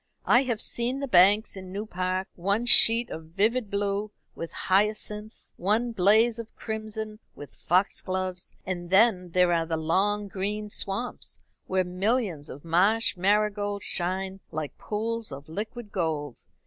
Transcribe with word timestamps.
I 0.25 0.41
have 0.45 0.59
seen 0.63 0.99
the 0.99 1.07
banks 1.07 1.55
in 1.55 1.71
New 1.71 1.85
Park 1.85 2.27
one 2.33 2.65
sheet 2.65 3.11
of 3.11 3.25
vivid 3.25 3.69
blue 3.69 4.09
with 4.33 4.51
hyacinths, 4.51 5.53
one 5.57 5.91
blaze 5.91 6.39
of 6.39 6.55
crimson 6.55 7.19
with 7.35 7.53
foxgloves; 7.53 8.55
and 8.65 8.89
then 8.89 9.29
there 9.29 9.53
are 9.53 9.67
the 9.67 9.77
long 9.77 10.27
green 10.27 10.71
swamps, 10.71 11.37
where 11.67 11.83
millions 11.83 12.49
of 12.49 12.65
marsh 12.65 13.15
marigolds 13.15 13.85
shine 13.85 14.39
like 14.49 14.75
pools 14.79 15.31
of 15.31 15.47
liquid 15.47 15.91
gold. 15.91 16.41